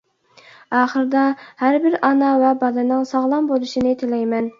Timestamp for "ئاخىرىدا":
0.77-1.25